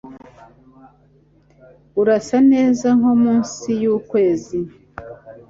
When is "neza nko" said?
2.51-3.13